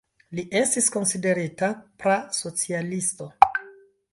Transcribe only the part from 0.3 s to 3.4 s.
Li estis konsiderita pra-socialisto.